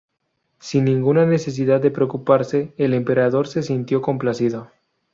Sin 0.57 0.85
ninguna 0.85 1.27
necesidad 1.27 1.79
de 1.79 1.91
preocuparse, 1.91 2.73
el 2.79 2.95
emperador 2.95 3.47
se 3.47 3.61
sintió 3.61 4.01
complacido. 4.01 4.71